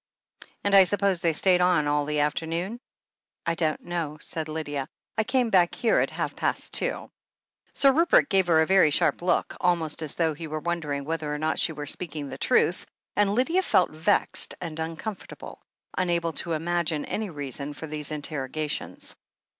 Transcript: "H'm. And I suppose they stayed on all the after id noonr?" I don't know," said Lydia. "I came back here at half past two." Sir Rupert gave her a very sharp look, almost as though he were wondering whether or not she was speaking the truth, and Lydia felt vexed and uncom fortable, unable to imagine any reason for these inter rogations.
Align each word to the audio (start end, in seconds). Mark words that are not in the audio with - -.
"H'm. 0.43 0.47
And 0.63 0.75
I 0.75 0.83
suppose 0.85 1.21
they 1.21 1.31
stayed 1.31 1.61
on 1.61 1.85
all 1.87 2.05
the 2.05 2.21
after 2.21 2.45
id 2.45 2.49
noonr?" 2.49 2.79
I 3.45 3.53
don't 3.53 3.81
know," 3.81 4.17
said 4.19 4.47
Lydia. 4.47 4.89
"I 5.15 5.23
came 5.23 5.51
back 5.51 5.75
here 5.75 5.99
at 5.99 6.09
half 6.09 6.35
past 6.35 6.73
two." 6.73 7.11
Sir 7.73 7.91
Rupert 7.93 8.27
gave 8.27 8.47
her 8.47 8.63
a 8.63 8.65
very 8.65 8.89
sharp 8.89 9.21
look, 9.21 9.55
almost 9.61 10.01
as 10.01 10.15
though 10.15 10.33
he 10.33 10.47
were 10.47 10.59
wondering 10.59 11.05
whether 11.05 11.31
or 11.31 11.37
not 11.37 11.59
she 11.59 11.71
was 11.71 11.91
speaking 11.91 12.29
the 12.29 12.39
truth, 12.39 12.87
and 13.15 13.29
Lydia 13.35 13.61
felt 13.61 13.91
vexed 13.91 14.55
and 14.59 14.79
uncom 14.79 15.15
fortable, 15.15 15.57
unable 15.95 16.33
to 16.33 16.53
imagine 16.53 17.05
any 17.05 17.29
reason 17.29 17.71
for 17.75 17.85
these 17.85 18.09
inter 18.09 18.47
rogations. 18.47 19.15